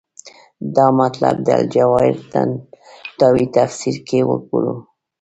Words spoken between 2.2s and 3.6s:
طنطاوي